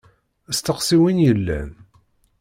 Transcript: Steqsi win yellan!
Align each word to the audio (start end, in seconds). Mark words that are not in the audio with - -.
Steqsi 0.57 0.97
win 1.01 1.19
yellan! 1.25 1.71